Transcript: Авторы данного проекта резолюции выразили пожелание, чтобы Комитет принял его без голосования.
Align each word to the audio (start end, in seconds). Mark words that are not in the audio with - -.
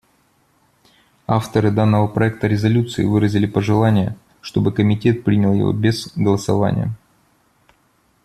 Авторы 1.27 1.69
данного 1.69 2.07
проекта 2.07 2.47
резолюции 2.47 3.03
выразили 3.05 3.45
пожелание, 3.45 4.17
чтобы 4.41 4.71
Комитет 4.71 5.23
принял 5.23 5.53
его 5.53 5.73
без 5.73 6.11
голосования. 6.17 6.95